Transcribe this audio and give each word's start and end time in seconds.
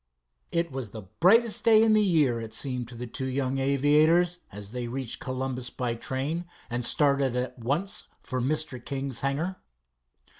It 0.51 0.71
was 0.71 0.89
the 0.89 1.03
brightest 1.19 1.63
day 1.63 1.83
in 1.83 1.93
the 1.93 2.01
year, 2.01 2.41
it 2.41 2.53
seemed 2.55 2.87
to 2.87 2.95
the 2.95 3.05
two 3.05 3.27
young 3.27 3.59
aviators, 3.59 4.39
as 4.51 4.71
they 4.71 4.87
reached 4.87 5.19
Columbus 5.19 5.69
by 5.69 5.93
train, 5.93 6.45
and 6.71 6.83
started 6.83 7.35
at 7.35 7.59
once 7.59 8.05
for 8.23 8.41
Mr. 8.41 8.83
King's 8.83 9.21
hangar. 9.21 9.57